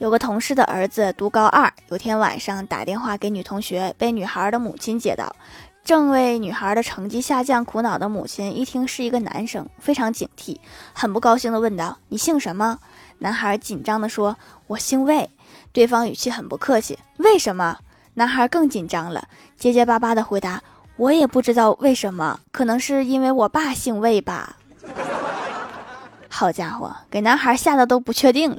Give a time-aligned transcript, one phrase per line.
[0.00, 5.36] 有个同事的儿子读高二，有天晚上打电话给女同学，被女孩的母亲接到。
[5.84, 10.56] 正为女孩的成绩下降苦恼的母亲，一听是一个男生，非常警惕，
[10.94, 12.78] 很不高兴地问道：“你姓什么？”
[13.20, 15.28] 男孩紧张地说：“我姓魏。”
[15.70, 17.76] 对方语气很不客气：“为什么？”
[18.14, 19.28] 男孩更紧张了，
[19.58, 20.62] 结结巴巴地回答
[20.96, 24.56] ：“我也不知道为什么，可能是因为我爸姓魏吧。”
[26.30, 28.56] 好家伙，给男孩吓得都不确定了。